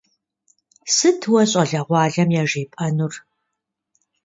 Сыт 0.95 1.21
уэ 1.31 1.43
щӏалэгъуалэм 1.51 2.29
яжепӏэжынур? 2.41 3.13